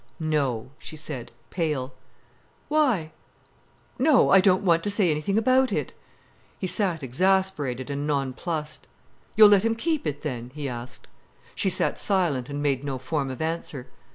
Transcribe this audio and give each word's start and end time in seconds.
"No," 0.19 0.71
she 0.79 0.97
said, 0.97 1.31
pale. 1.51 1.93
"Why?" 2.69 3.11
"No—I 3.99 4.41
don't 4.41 4.63
want 4.63 4.81
to 4.85 4.89
say 4.89 5.11
anything 5.11 5.37
about 5.37 5.71
it." 5.71 5.93
He 6.57 6.65
sat 6.65 7.03
exasperated 7.03 7.91
and 7.91 8.07
nonplussed. 8.07 8.87
"You'll 9.35 9.49
let 9.49 9.61
him 9.61 9.75
keep 9.75 10.07
it, 10.07 10.23
then?" 10.23 10.49
he 10.55 10.67
asked. 10.67 11.05
She 11.53 11.69
sat 11.69 11.99
silent 11.99 12.49
and 12.49 12.63
made 12.63 12.83
no 12.83 12.97
form 12.97 13.29
of 13.29 13.43
answer. 13.43 13.85